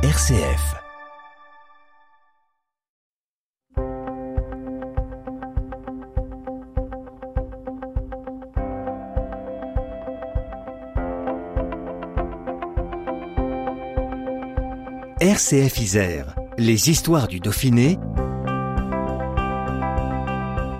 [0.00, 0.76] RCF.
[15.20, 17.98] RCF Isère, les histoires du Dauphiné.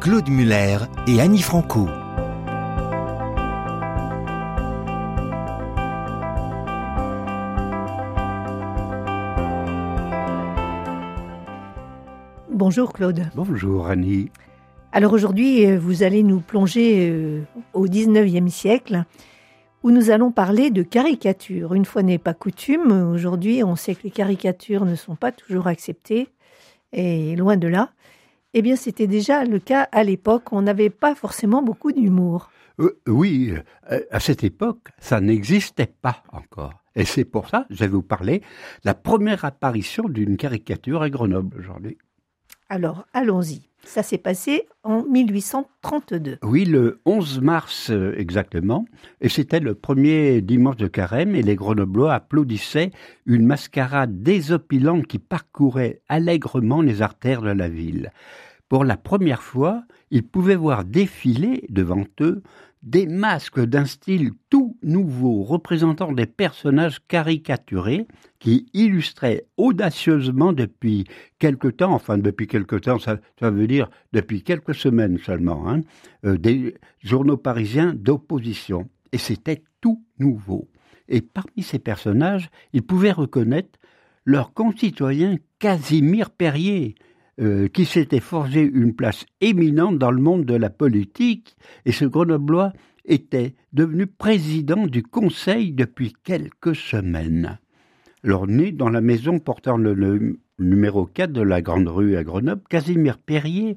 [0.01, 0.79] Claude Muller
[1.09, 1.89] et Annie Franco.
[12.59, 13.23] Bonjour Claude.
[13.37, 14.33] Bonjour Annie.
[14.91, 19.05] Alors aujourd'hui, euh, vous allez nous plonger euh, au 19e siècle
[19.85, 21.75] où nous allons parler de caricatures.
[21.75, 25.69] Une fois n'est pas coutume, aujourd'hui on sait que les caricatures ne sont pas toujours
[25.69, 26.31] acceptées
[26.93, 27.91] et loin de là.
[28.55, 32.51] Eh bien c'était déjà le cas à l'époque, on n'avait pas forcément beaucoup d'humour.
[32.81, 33.53] Euh, oui,
[34.11, 36.83] à cette époque, ça n'existait pas encore.
[36.97, 38.43] Et c'est pour ça, je vais vous parler,
[38.83, 41.99] la première apparition d'une caricature à Grenoble aujourd'hui.
[42.71, 43.63] Alors, allons-y.
[43.85, 46.39] Ça s'est passé en 1832.
[46.43, 48.85] Oui, le 11 mars euh, exactement.
[49.23, 52.91] Et c'était le premier dimanche de carême et les Grenoblois applaudissaient
[53.25, 58.13] une mascarade désopilante qui parcourait allègrement les artères de la ville.
[58.69, 62.43] Pour la première fois, ils pouvaient voir défiler devant eux
[62.83, 68.07] des masques d'un style tout nouveau représentant des personnages caricaturés
[68.39, 71.05] qui illustraient audacieusement depuis
[71.39, 75.83] quelque temps, enfin depuis quelque temps, ça, veut dire depuis quelques semaines seulement, hein,
[76.25, 78.89] euh, des journaux parisiens d'opposition.
[79.13, 80.69] Et c'était tout nouveau.
[81.09, 83.79] Et parmi ces personnages, ils pouvaient reconnaître
[84.25, 86.95] leur concitoyen Casimir Perrier,
[87.41, 92.05] euh, qui s'était forgé une place éminente dans le monde de la politique, et ce
[92.05, 92.73] Grenoblois
[93.05, 97.59] était devenu président du Conseil depuis quelques semaines.
[98.25, 102.63] Alors, né dans la maison portant le, numéro 4 de la Grande Rue à Grenoble,
[102.69, 103.77] Casimir Perrier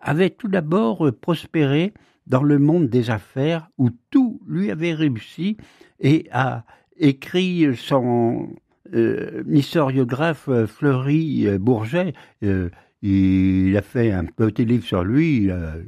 [0.00, 1.92] avait tout d'abord prospéré
[2.26, 5.56] dans le monde des affaires où tout lui avait réussi
[5.98, 6.64] et a
[6.96, 8.50] écrit son
[8.94, 12.70] euh, historiographe Fleury Bourget euh,
[13.02, 15.82] il a fait un petit livre sur lui euh,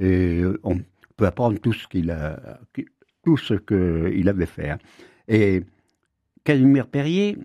[0.00, 0.80] et on
[1.16, 2.58] peut apprendre tout ce qu'il a,
[3.24, 3.54] tout ce
[4.28, 4.70] avait fait.
[4.70, 4.78] Hein.
[5.28, 5.62] Et
[6.44, 7.38] Casimir Perrier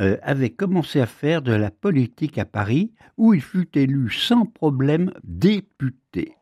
[0.00, 4.44] euh, avait commencé à faire de la politique à Paris, où il fut élu sans
[4.44, 6.34] problème député.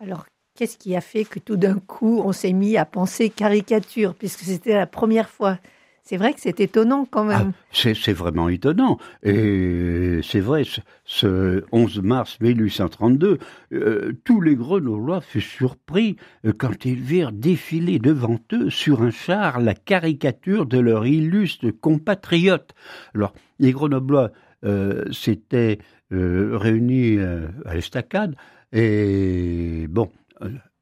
[0.00, 4.14] Alors, qu'est-ce qui a fait que tout d'un coup on s'est mis à penser caricature,
[4.14, 5.58] puisque c'était la première fois
[6.04, 7.52] c'est vrai que c'est étonnant quand même.
[7.54, 8.98] Ah, c'est vraiment étonnant.
[9.22, 10.64] Et c'est vrai,
[11.06, 13.38] ce 11 mars 1832,
[13.72, 19.10] euh, tous les Grenoblois furent surpris euh, quand ils virent défiler devant eux sur un
[19.10, 22.74] char la caricature de leur illustre compatriote.
[23.14, 24.30] Alors, les Grenoblois
[24.64, 25.78] euh, s'étaient
[26.10, 27.18] réunis
[27.64, 28.36] à l'estacade
[28.72, 30.12] et bon,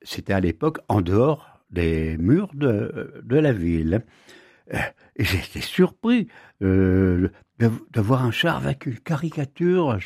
[0.02, 4.04] c'était à l'époque en dehors des murs de, de la ville.
[5.18, 6.28] Euh, et j'étais surpris
[6.62, 7.28] euh,
[7.58, 9.98] de, voir un char avec une caricature.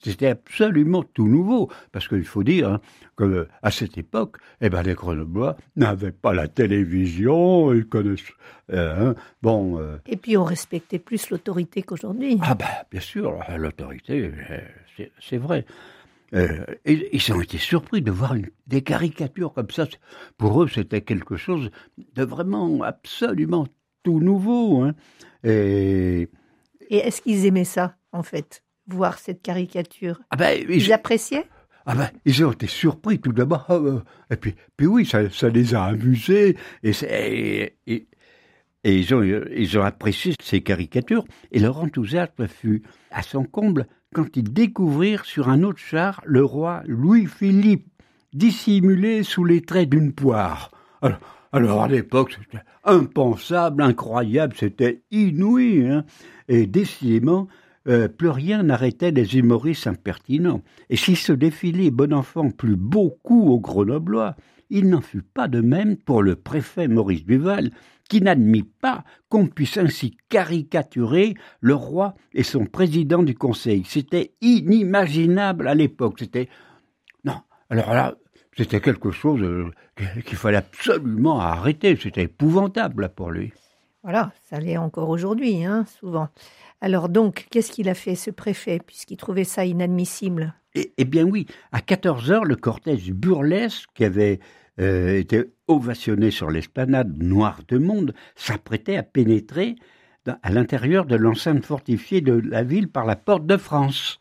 [0.00, 1.70] C'était absolument tout nouveau.
[1.92, 2.80] Parce qu'il faut dire hein,
[3.16, 8.32] qu'à cette époque, eh ben, les Grenoblois n'avaient pas la télévision, ils connaissent.
[8.72, 12.38] Euh, hein, bon, Et puis on respectait plus l'autorité qu'aujourd'hui.
[12.42, 14.32] Ah, ben, bien sûr, l'autorité,
[15.20, 15.66] c'est vrai.
[16.32, 19.86] ils ont été surpris de voir une, des caricatures comme ça.
[20.36, 21.70] Pour eux, c'était quelque chose
[22.14, 23.68] de vraiment absolument
[24.04, 24.82] tout nouveau.
[24.82, 24.94] Hein.
[25.42, 26.28] Et,
[26.90, 30.20] Et est-ce qu'ils aimaient ça, en fait, voir cette caricature?
[30.30, 31.46] Ah ben, Ils appréciaient?
[31.86, 33.66] Ah ben, ils ont été surpris tout d'abord.
[33.68, 34.00] Ah, euh,
[34.30, 36.56] et puis, puis oui, ça, ça les a amusés.
[36.82, 38.06] Et, et, et,
[38.84, 41.24] et, ils, ont, ils ont apprécié ces caricatures.
[41.52, 46.44] Et leur enthousiasme fut à son comble quand ils découvrirent sur un autre char le
[46.44, 47.88] roi Louis-Philippe,
[48.32, 50.70] dissimulé sous les traits d'une poire.
[51.02, 51.18] Alors,
[51.54, 55.86] alors à l'époque, c'était impensable, incroyable, c'était inouï.
[55.86, 56.04] Hein
[56.48, 57.46] et décidément,
[57.86, 60.62] euh, plus rien n'arrêtait les humoristes impertinents.
[60.90, 64.34] Et si ce défilé bon enfant plut beaucoup aux Grenoblois,
[64.68, 67.70] il n'en fut pas de même pour le préfet Maurice Duval,
[68.08, 73.84] qui n'admit pas qu'on puisse ainsi caricaturer le roi et son président du Conseil.
[73.86, 76.16] C'était inimaginable à l'époque.
[76.18, 76.48] C'était
[77.24, 77.36] non.
[77.70, 78.16] Alors là,
[78.56, 79.70] c'était quelque chose euh,
[80.24, 81.96] qu'il fallait absolument arrêter.
[82.00, 83.52] C'était épouvantable pour lui.
[84.02, 86.28] Voilà, ça l'est encore aujourd'hui, hein, souvent.
[86.80, 90.54] Alors donc, qu'est-ce qu'il a fait, ce préfet, puisqu'il trouvait ça inadmissible?
[90.74, 94.40] Eh, eh, bien oui, à 14 heures, le cortège burlesque qui avait
[94.80, 99.76] euh, été ovationné sur l'esplanade noire de monde s'apprêtait à pénétrer
[100.42, 104.18] à l'intérieur de l'enceinte fortifiée de la ville par la porte de France.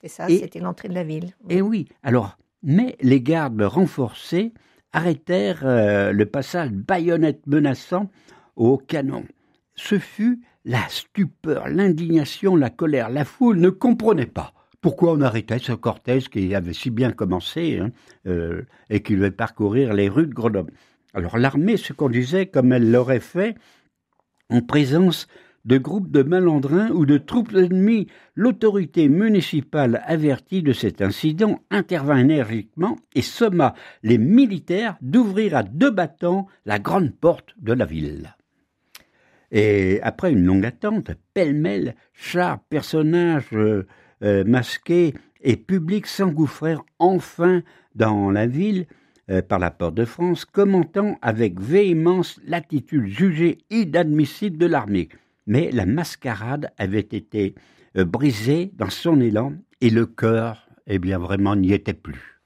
[0.00, 1.34] C'est ça, c'était l'entrée de la ville.
[1.48, 4.52] Et oui, alors, mais les gardes renforcés
[4.92, 8.10] arrêtèrent euh, le passage baïonnette menaçant
[8.56, 9.24] au canon.
[9.74, 13.08] Ce fut la stupeur, l'indignation, la colère.
[13.10, 17.78] La foule ne comprenait pas pourquoi on arrêtait ce cortège qui avait si bien commencé
[17.78, 17.90] hein,
[18.26, 20.72] euh, et qui devait parcourir les rues de Grenoble.
[21.14, 23.54] Alors l'armée se conduisait comme elle l'aurait fait
[24.50, 25.28] en présence
[25.64, 28.08] de groupes de malandrins ou de troupes ennemies.
[28.34, 35.90] L'autorité municipale avertie de cet incident intervint énergiquement et somma les militaires d'ouvrir à deux
[35.90, 38.34] battants la grande porte de la ville.
[39.50, 43.86] Et après une longue attente, pêle-mêle, chars, personnages euh,
[44.22, 45.12] euh, masqués
[45.42, 47.62] et publics s'engouffrèrent enfin
[47.94, 48.86] dans la ville
[49.30, 55.08] euh, par la porte de France, commentant avec véhémence l'attitude jugée inadmissible de l'armée.
[55.46, 57.54] Mais la mascarade avait été
[57.94, 62.40] brisée dans son élan et le cœur, eh bien, vraiment n'y était plus.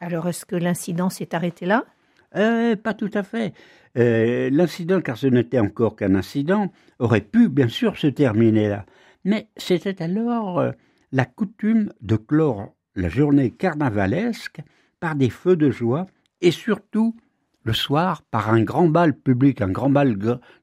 [0.00, 1.84] Alors, est-ce que l'incident s'est arrêté là?
[2.32, 3.54] Pas tout à fait.
[3.96, 8.86] Euh, l'incident, car ce n'était encore qu'un incident, aurait pu bien sûr se terminer là.
[9.24, 10.72] Mais c'était alors euh,
[11.12, 14.60] la coutume de clore la journée carnavalesque
[15.00, 16.06] par des feux de joie
[16.40, 17.16] et surtout
[17.64, 20.16] le soir par un grand bal public, un grand bal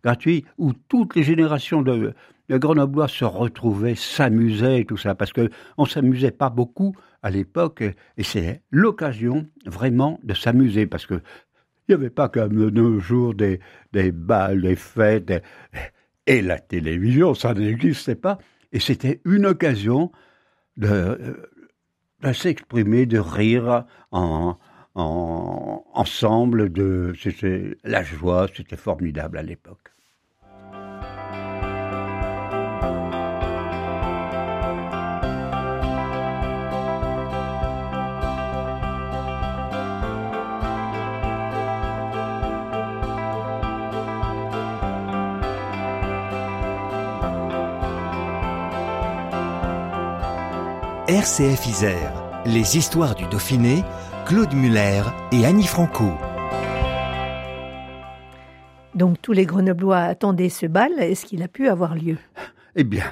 [0.04, 2.14] gratuit où toutes les générations de,
[2.50, 6.94] Grenoblois se retrouvaient, s'amusaient tout ça, parce que on s'amusait pas beaucoup
[7.24, 7.84] à l'époque
[8.18, 11.22] et c'est l'occasion vraiment de s'amuser parce que
[11.88, 13.60] il n'y avait pas comme de nos jours des,
[13.92, 15.44] des balles, des fêtes,
[16.28, 18.38] et la télévision, ça n'existait pas.
[18.72, 20.12] Et c'était une occasion
[20.78, 21.50] de,
[22.22, 24.58] de s'exprimer, de rire en,
[24.96, 26.72] en, ensemble.
[26.72, 29.92] De, c'était la joie, c'était formidable à l'époque.
[51.12, 52.14] RCF Isère,
[52.46, 53.84] les histoires du Dauphiné,
[54.32, 55.02] Claude Muller
[55.34, 56.06] et Annie Franco.
[58.96, 60.94] Donc tous les Grenoblois attendaient ce bal.
[61.00, 62.16] Est-ce qu'il a pu avoir lieu?
[62.78, 63.04] Eh bien,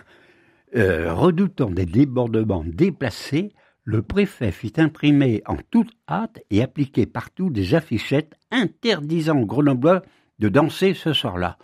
[0.77, 3.51] euh, redoutant des débordements déplacés,
[3.83, 10.03] le préfet fit imprimer en toute hâte et appliquer partout des affichettes interdisant aux Grenoblois
[10.39, 11.57] de danser ce soir-là.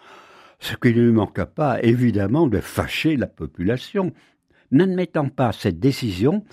[0.59, 4.11] Ce qui ne manqua pas, évidemment, de fâcher la population,
[4.71, 6.43] N'admettant pas cette décision,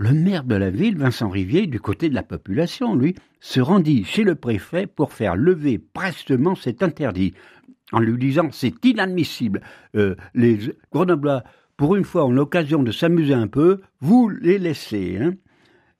[0.00, 4.04] le maire de la ville, Vincent Rivier, du côté de la population, lui, se rendit
[4.04, 7.34] chez le préfet pour faire lever prestement cet interdit,
[7.92, 9.60] en lui disant c'est inadmissible.
[9.96, 10.58] Euh, les
[10.90, 11.44] Grenoblois,
[11.76, 15.18] pour une fois, ont l'occasion de s'amuser un peu, vous les laissez.
[15.20, 15.34] Hein.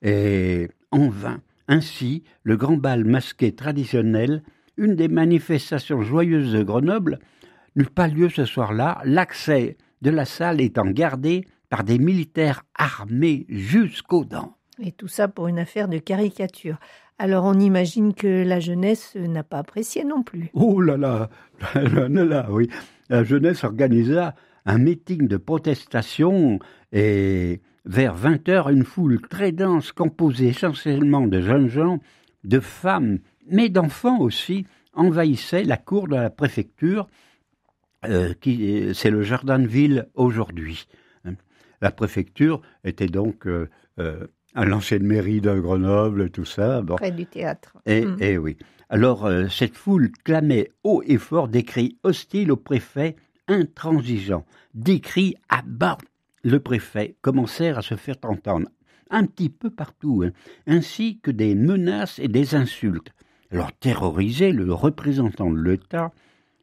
[0.01, 1.39] Et en vain.
[1.67, 4.41] Ainsi, le grand bal masqué traditionnel,
[4.77, 7.19] une des manifestations joyeuses de Grenoble,
[7.75, 13.45] n'eut pas lieu ce soir-là, l'accès de la salle étant gardé par des militaires armés
[13.47, 14.57] jusqu'aux dents.
[14.83, 16.77] Et tout ça pour une affaire de caricature.
[17.17, 20.49] Alors on imagine que la jeunesse n'a pas apprécié non plus.
[20.53, 21.29] Oh là là,
[21.75, 22.69] là, là, oui.
[23.09, 24.35] La jeunesse organisa
[24.65, 26.59] un meeting de protestation
[26.91, 31.99] et vers 20 heures, une foule très dense composée essentiellement de jeunes gens,
[32.43, 37.07] de femmes, mais d'enfants aussi, envahissait la cour de la préfecture,
[38.05, 40.85] euh, qui c'est le jardin de ville aujourd'hui.
[41.81, 43.69] La préfecture était donc euh,
[43.99, 46.81] euh, à l'ancienne mairie de Grenoble, tout ça.
[46.81, 46.95] Bon.
[46.95, 47.77] Près du théâtre.
[47.85, 48.17] Et, mm.
[48.21, 48.57] et oui.
[48.89, 53.15] Alors, euh, cette foule clamait haut et fort des cris hostiles au préfet,
[53.47, 54.45] intransigeants.
[54.73, 55.97] Des cris à bas.
[56.43, 58.67] Le préfet commencèrent à se faire entendre,
[59.09, 60.31] un petit peu partout, hein,
[60.67, 63.11] ainsi que des menaces et des insultes.
[63.51, 66.11] Alors, terrorisé, le représentant de l'État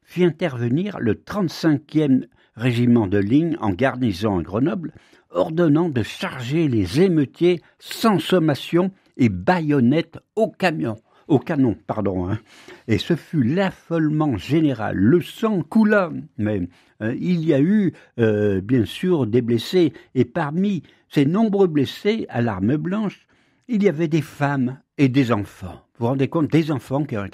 [0.03, 2.27] fit intervenir le 35e
[2.59, 4.93] régiment de ligne en garnison à Grenoble,
[5.31, 10.97] ordonnant de charger les émeutiers sans sommation et baïonnettes au camion,
[11.29, 12.29] au canon, pardon.
[12.29, 12.39] Hein.
[12.87, 14.97] Et ce fut l'affolement général.
[14.97, 16.69] Le sang coula, mais
[17.03, 22.27] euh, il y a eu euh, bien sûr des blessés, et parmi ces nombreux blessés
[22.29, 23.27] à l'arme blanche,
[23.69, 25.85] il y avait des femmes et des enfants.
[25.99, 27.27] Vous vous rendez compte des enfants qui ont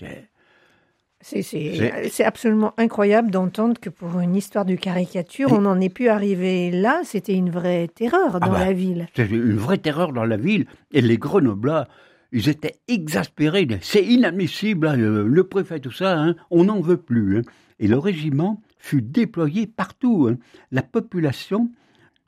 [1.25, 6.71] c'est absolument incroyable d'entendre que pour une histoire de caricature, on en est pu arriver
[6.71, 7.00] là.
[7.04, 9.07] C'était une vraie terreur dans ah bah, la ville.
[9.14, 10.66] C'était une vraie terreur dans la ville.
[10.93, 11.88] Et les Grenoblois,
[12.31, 13.66] ils étaient exaspérés.
[13.81, 17.38] C'est inadmissible, hein, le, préfet, tout ça, hein, on n'en veut plus.
[17.38, 17.43] Hein.
[17.81, 20.31] Et le régiment fut déployée partout.
[20.73, 21.71] La population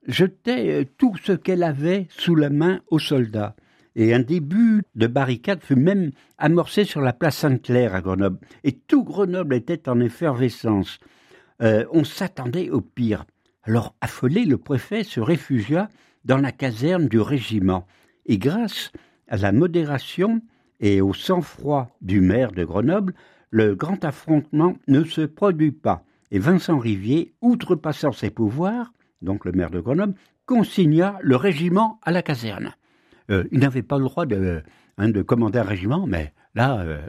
[0.07, 3.57] jetait euh, tout ce qu'elle avait sous la main aux soldats.
[3.99, 8.38] Et un début de barricade fut même amorcé sur la place Sainte-Claire à Grenoble.
[8.62, 11.00] Et tout Grenoble était en effervescence.
[11.62, 13.25] Euh, on s'attendait au pire.
[13.62, 15.88] Alors, affolé, le préfet se réfugia
[16.26, 17.87] dans la caserne du régiment.
[18.26, 18.93] Et grâce
[19.29, 20.43] à la modération
[20.79, 23.15] et au sang-froid du maire de Grenoble,
[23.49, 26.05] le grand affrontement ne se produit pas.
[26.31, 32.12] Et Vincent Rivier, outrepassant ses pouvoirs, donc le maire de Grenoble, consigna le régiment à
[32.12, 32.75] la caserne.
[33.30, 34.62] Euh, il n'avait pas le droit de,
[34.99, 37.00] hein, de, commander un régiment, mais là, euh,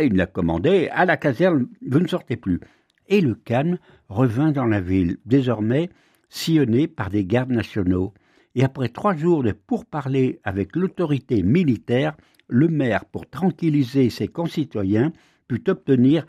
[0.00, 2.60] il l'a commandé à la caserne, vous ne sortez plus.
[3.08, 5.90] Et le calme revint dans la ville, désormais
[6.28, 8.12] sillonné par des gardes nationaux.
[8.54, 12.16] Et après trois jours de pourparlers avec l'autorité militaire,
[12.48, 15.12] le maire, pour tranquilliser ses concitoyens,
[15.48, 16.26] put obtenir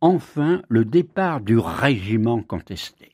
[0.00, 3.12] enfin le départ du régiment contesté.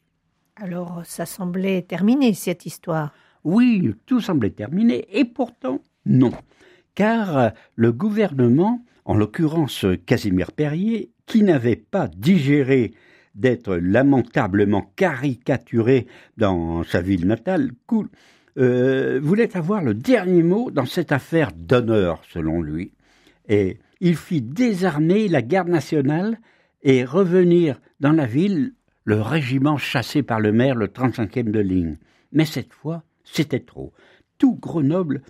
[0.56, 3.12] Alors, ça semblait terminé, cette histoire.
[3.44, 6.32] Oui, tout semblait terminé, et pourtant non,
[6.94, 12.92] car le gouvernement, en l'occurrence Casimir Perrier, qui n'avait pas digéré
[13.34, 17.70] d'être lamentablement caricaturé dans sa ville natale,
[18.58, 22.92] euh, voulait avoir le dernier mot dans cette affaire d'honneur, selon lui.
[23.48, 26.38] Et il fit désarmer la garde nationale
[26.82, 28.72] et revenir dans la ville
[29.04, 31.96] le régiment chassé par le maire, le 35e de ligne.
[32.32, 33.92] Mais cette fois, c'était trop.
[34.38, 35.22] Tout Grenoble,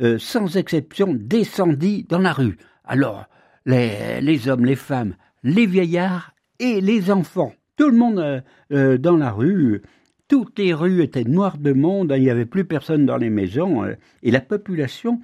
[0.00, 2.58] euh, sans exception, descendit dans la rue.
[2.84, 3.26] Alors,
[3.64, 8.40] les, hommes, les femmes, les vieillards et les enfants, tout le monde euh,
[8.72, 9.82] euh, dans la rue,
[10.28, 13.84] toutes les rues étaient noires de monde, il n'y avait plus personne dans les maisons,
[14.22, 15.20] et la population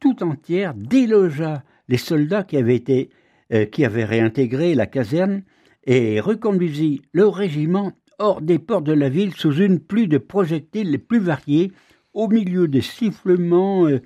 [0.00, 3.10] tout entière délogea les soldats qui avaient été
[3.70, 5.42] qui avaient réintégré la caserne
[5.84, 10.90] et reconduisit le régiment hors des portes de la ville sous une pluie de projectiles
[10.90, 11.72] les plus variés,
[12.12, 14.00] au milieu des sifflements, euh,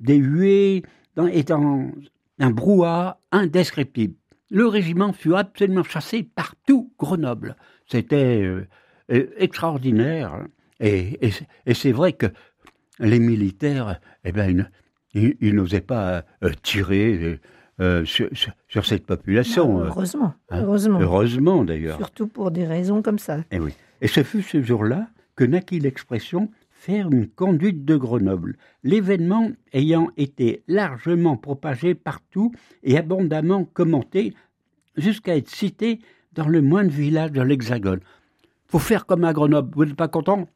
[0.00, 0.82] des huées,
[1.16, 1.90] dans, et dans
[2.38, 4.14] un brouhaha indescriptible.
[4.50, 7.56] Le régiment fut absolument chassé par tout Grenoble.
[7.86, 8.66] C'était euh,
[9.10, 10.32] euh, extraordinaire.
[10.32, 10.46] Hein.
[10.80, 11.18] Et,
[11.74, 12.26] c'est vrai que
[13.00, 14.68] les militaires, eh ben,
[15.12, 16.24] ils, n'osaient pas
[16.62, 17.40] tirer
[17.80, 19.80] euh, sur, cette population.
[19.80, 20.60] Euh, heureusement, hein.
[20.62, 21.00] heureusement.
[21.00, 21.96] Heureusement d'ailleurs.
[21.96, 23.38] Surtout pour des raisons comme ça.
[23.38, 23.72] Et, eh oui.
[24.00, 30.08] Et ce fut ce jour-là que naquit l'expression faire une conduite de Grenoble, l'événement ayant
[30.16, 32.52] été largement propagé partout
[32.84, 34.34] et abondamment commenté
[34.96, 35.98] jusqu'à être cité
[36.32, 38.00] dans le moindre village de l'Hexagone.
[38.68, 40.48] Faut faire comme à Grenoble, vous n'êtes pas content?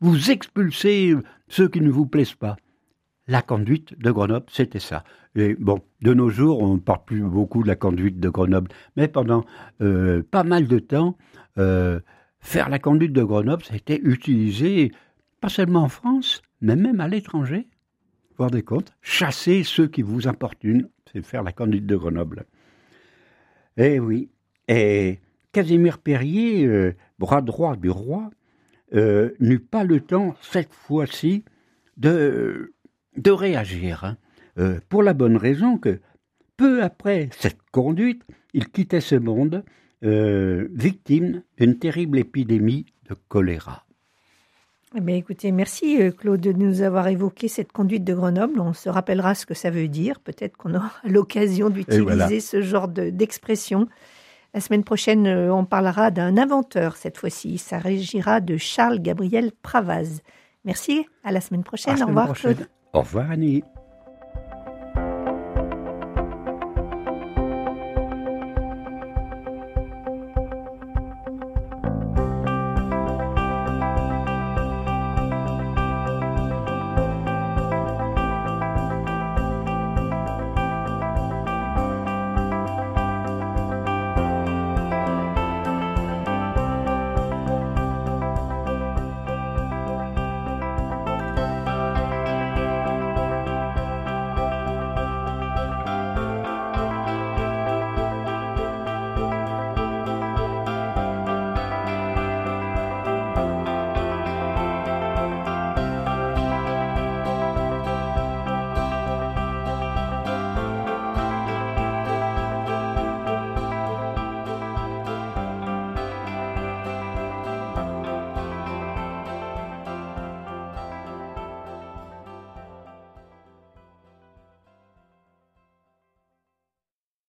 [0.00, 1.14] Vous expulsez
[1.48, 2.56] ceux qui ne vous plaisent pas.
[3.26, 5.02] La conduite de Grenoble, c'était ça.
[5.58, 9.08] Bon, de nos jours, on ne parle plus beaucoup de la conduite de Grenoble, mais
[9.08, 9.44] pendant
[9.80, 11.16] euh, pas mal de temps,
[11.56, 12.00] euh,
[12.40, 14.92] faire la conduite de Grenoble, été utilisé
[15.40, 17.66] pas seulement en France, mais même à l'étranger.
[18.36, 18.64] Vous vous rendez
[19.00, 22.44] Chasser ceux qui vous importunent, c'est faire la conduite de Grenoble.
[23.78, 24.28] Eh oui.
[24.68, 25.20] Et
[25.52, 28.30] Casimir Perrier, euh, bras droit du roi,
[28.92, 31.44] n'eut pas le temps, cette fois-ci,
[31.96, 32.74] de,
[33.16, 34.04] de réagir.
[34.04, 34.16] Hein.
[34.58, 36.00] Euh, pour la bonne raison que
[36.56, 39.64] peu après cette conduite, il quittait ce monde
[40.04, 43.84] euh, victime d'une terrible épidémie de choléra.
[44.96, 48.60] Eh écoutez, merci euh, Claude de nous avoir évoqué cette conduite de Grenoble.
[48.60, 50.20] On se rappellera ce que ça veut dire.
[50.20, 53.88] Peut-être qu'on aura l'occasion d'utiliser ce genre d'expression.
[54.52, 57.54] la semaine prochaine, on parlera d'un inventeur cette fois-ci.
[57.54, 60.22] Il s'agira de Charles Gabriel Pravaz.
[60.64, 61.06] Merci.
[61.24, 62.00] À la semaine prochaine.
[62.00, 62.68] Au revoir Claude.
[62.94, 63.64] Au revoir Annie.